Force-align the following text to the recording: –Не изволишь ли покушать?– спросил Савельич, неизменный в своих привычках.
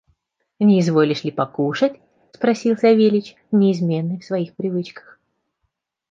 –Не 0.59 0.79
изволишь 0.79 1.23
ли 1.23 1.29
покушать?– 1.29 1.99
спросил 2.33 2.75
Савельич, 2.75 3.35
неизменный 3.51 4.17
в 4.19 4.25
своих 4.25 4.55
привычках. 4.55 5.19